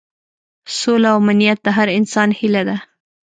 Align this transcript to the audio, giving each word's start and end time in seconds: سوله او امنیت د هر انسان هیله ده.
سوله 0.77 1.07
او 1.13 1.19
امنیت 1.21 1.59
د 1.63 1.67
هر 1.77 1.87
انسان 1.99 2.29
هیله 2.39 2.61
ده. 2.67 2.77